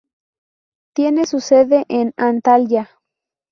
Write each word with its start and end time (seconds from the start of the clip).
Tiene 0.95 1.27
su 1.27 1.39
sede 1.41 1.85
en 1.87 2.15
Antalya. 2.17 2.89